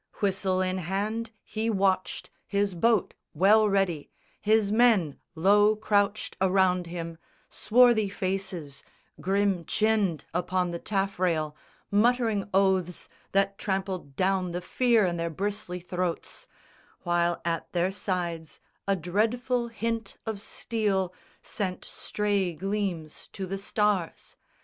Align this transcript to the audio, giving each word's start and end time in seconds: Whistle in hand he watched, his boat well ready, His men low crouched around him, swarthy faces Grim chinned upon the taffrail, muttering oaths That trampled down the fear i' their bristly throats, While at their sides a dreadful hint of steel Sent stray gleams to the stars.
Whistle 0.19 0.61
in 0.61 0.79
hand 0.79 1.29
he 1.43 1.69
watched, 1.69 2.31
his 2.47 2.73
boat 2.73 3.13
well 3.35 3.69
ready, 3.69 4.09
His 4.41 4.71
men 4.71 5.19
low 5.35 5.75
crouched 5.75 6.35
around 6.41 6.87
him, 6.87 7.19
swarthy 7.51 8.09
faces 8.09 8.81
Grim 9.21 9.63
chinned 9.63 10.25
upon 10.33 10.71
the 10.71 10.79
taffrail, 10.79 11.55
muttering 11.91 12.49
oaths 12.51 13.09
That 13.33 13.59
trampled 13.59 14.15
down 14.15 14.53
the 14.53 14.61
fear 14.61 15.05
i' 15.05 15.11
their 15.11 15.29
bristly 15.29 15.79
throats, 15.79 16.47
While 17.03 17.39
at 17.45 17.71
their 17.71 17.91
sides 17.91 18.59
a 18.87 18.95
dreadful 18.95 19.67
hint 19.67 20.17
of 20.25 20.41
steel 20.41 21.13
Sent 21.43 21.85
stray 21.85 22.53
gleams 22.53 23.29
to 23.33 23.45
the 23.45 23.59
stars. 23.59 24.35